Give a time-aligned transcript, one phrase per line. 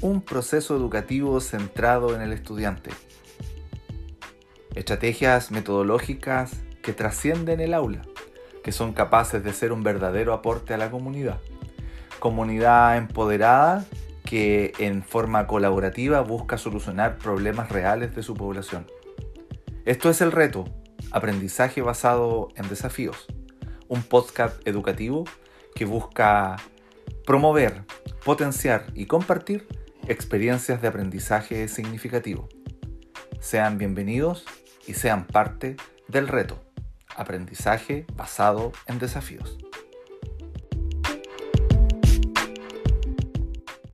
[0.00, 2.90] un proceso educativo centrado en el estudiante.
[4.76, 8.02] Estrategias metodológicas que trascienden el aula,
[8.62, 11.40] que son capaces de ser un verdadero aporte a la comunidad.
[12.20, 13.84] Comunidad empoderada
[14.24, 18.86] que en forma colaborativa busca solucionar problemas reales de su población.
[19.84, 20.66] Esto es el reto,
[21.10, 23.26] aprendizaje basado en desafíos,
[23.88, 25.24] un podcast educativo
[25.74, 26.56] que busca
[27.26, 27.84] promover,
[28.24, 29.66] potenciar y compartir
[30.08, 32.48] experiencias de aprendizaje significativo.
[33.40, 34.46] Sean bienvenidos
[34.86, 35.76] y sean parte
[36.08, 36.58] del reto,
[37.14, 39.58] aprendizaje basado en desafíos.